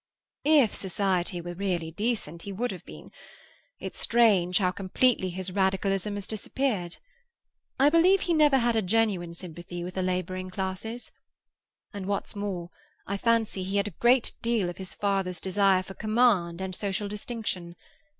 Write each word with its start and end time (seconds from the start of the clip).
"If 0.49 0.73
society 0.73 1.41
were 1.41 1.53
really 1.53 1.91
decent, 1.91 2.41
he 2.41 2.51
would 2.51 2.71
have 2.71 2.83
been. 2.85 3.11
It's 3.77 3.99
strange 3.99 4.57
how 4.57 4.71
completely 4.71 5.29
his 5.29 5.51
Radicalism 5.51 6.15
has 6.15 6.25
disappeared. 6.25 6.97
I 7.79 7.91
believe 7.91 8.21
he 8.21 8.33
never 8.33 8.57
had 8.57 8.75
a 8.75 8.81
genuine 8.81 9.35
sympathy 9.35 9.83
with 9.83 9.93
the 9.93 10.01
labouring 10.01 10.49
classes. 10.49 11.11
And 11.93 12.07
what's 12.07 12.35
more, 12.35 12.71
I 13.05 13.15
fancy 13.15 13.61
he 13.61 13.77
had 13.77 13.89
a 13.89 13.97
great 14.01 14.31
deal 14.41 14.71
of 14.71 14.77
his 14.77 14.95
father's 14.95 15.39
desire 15.39 15.83
for 15.83 15.93
command 15.93 16.61
and 16.61 16.75
social 16.75 17.07
distinction. 17.07 17.75